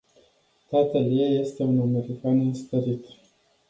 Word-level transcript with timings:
Tatăl 0.69 1.17
ei 1.19 1.39
este 1.39 1.63
un 1.63 1.79
american 1.79 2.39
înstărit. 2.39 3.05